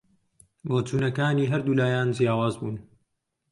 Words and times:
بۆچوونەکانی 0.67 1.49
هەردوو 1.51 1.77
لایان 1.79 2.09
جیاواز 2.15 2.53
بوون 2.59 2.77